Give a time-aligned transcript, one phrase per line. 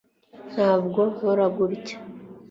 [0.53, 1.95] ntabwo nkora gutya